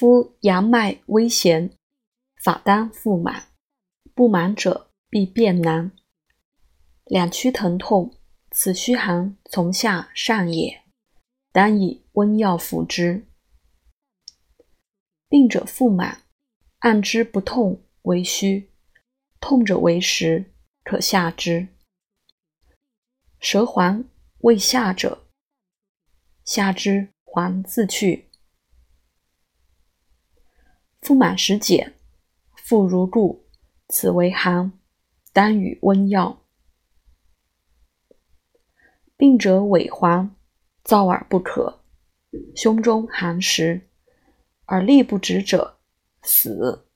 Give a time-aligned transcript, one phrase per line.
[0.00, 1.76] 夫阳脉微弦，
[2.42, 3.48] 法当腹满，
[4.14, 5.92] 不满者必变难。
[7.04, 8.16] 两区疼痛，
[8.50, 10.84] 此虚寒从下上也，
[11.52, 13.26] 当以温药服之。
[15.28, 16.22] 病者腹满，
[16.78, 18.70] 按之不痛为虚，
[19.38, 20.50] 痛者为实，
[20.82, 21.68] 可下之。
[23.38, 24.02] 舌黄
[24.38, 25.26] 未下者，
[26.42, 28.29] 下之黄自去。
[31.10, 31.94] 腹满时减，
[32.54, 33.44] 腹如故，
[33.88, 34.70] 此为寒，
[35.32, 36.44] 当与温药。
[39.16, 40.36] 病者萎黄，
[40.84, 41.80] 燥而不可，
[42.54, 43.88] 胸中寒实，
[44.66, 45.80] 而力不止者，
[46.22, 46.86] 死。